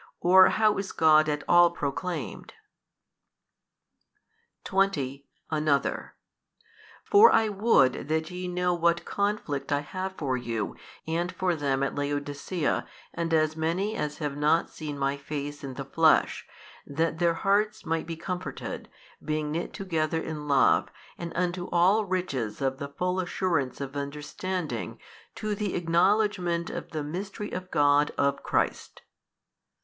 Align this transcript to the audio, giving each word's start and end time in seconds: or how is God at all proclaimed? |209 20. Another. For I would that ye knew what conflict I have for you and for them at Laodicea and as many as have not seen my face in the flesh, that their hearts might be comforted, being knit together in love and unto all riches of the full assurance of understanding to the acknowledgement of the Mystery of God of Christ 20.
or 0.19 0.49
how 0.49 0.79
is 0.79 0.91
God 0.91 1.29
at 1.29 1.43
all 1.47 1.69
proclaimed? 1.69 2.53
|209 4.65 4.65
20. 4.65 5.27
Another. 5.51 6.15
For 7.03 7.31
I 7.31 7.49
would 7.49 8.07
that 8.07 8.31
ye 8.31 8.47
knew 8.47 8.73
what 8.73 9.05
conflict 9.05 9.71
I 9.71 9.81
have 9.81 10.13
for 10.13 10.35
you 10.35 10.75
and 11.05 11.31
for 11.31 11.55
them 11.55 11.83
at 11.83 11.93
Laodicea 11.93 12.87
and 13.13 13.31
as 13.31 13.55
many 13.55 13.95
as 13.95 14.17
have 14.17 14.35
not 14.35 14.71
seen 14.71 14.97
my 14.97 15.17
face 15.17 15.63
in 15.63 15.75
the 15.75 15.85
flesh, 15.85 16.47
that 16.87 17.19
their 17.19 17.35
hearts 17.35 17.85
might 17.85 18.07
be 18.07 18.17
comforted, 18.17 18.89
being 19.23 19.51
knit 19.51 19.71
together 19.71 20.19
in 20.19 20.47
love 20.47 20.89
and 21.19 21.31
unto 21.37 21.67
all 21.69 22.05
riches 22.05 22.59
of 22.59 22.79
the 22.79 22.89
full 22.89 23.19
assurance 23.19 23.79
of 23.79 23.95
understanding 23.95 24.99
to 25.35 25.53
the 25.53 25.75
acknowledgement 25.75 26.71
of 26.71 26.89
the 26.89 27.03
Mystery 27.03 27.51
of 27.51 27.69
God 27.69 28.09
of 28.17 28.41
Christ 28.41 29.03
20. 29.03 29.05